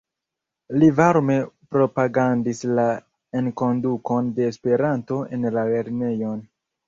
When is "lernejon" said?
5.75-6.43